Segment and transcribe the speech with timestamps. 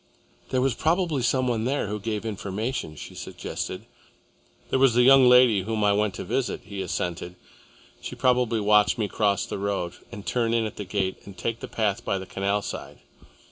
[0.49, 3.85] "There was probably some one there who gave information," she suggested.
[4.71, 7.35] "There was the young lady whom I went to visit," he assented.
[8.01, 11.59] "She probably watched me cross the road and turn in at that gate and take
[11.59, 13.01] the path by the canal side.